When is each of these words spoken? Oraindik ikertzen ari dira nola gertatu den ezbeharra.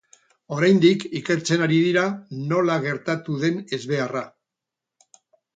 Oraindik 0.55 1.03
ikertzen 1.19 1.65
ari 1.67 1.77
dira 1.89 2.03
nola 2.53 2.79
gertatu 2.87 3.39
den 3.45 3.63
ezbeharra. 3.79 4.25